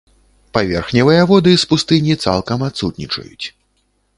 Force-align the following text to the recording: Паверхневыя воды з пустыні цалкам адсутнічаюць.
Паверхневыя 0.57 1.23
воды 1.31 1.53
з 1.63 1.69
пустыні 1.73 2.13
цалкам 2.27 2.59
адсутнічаюць. 2.69 3.45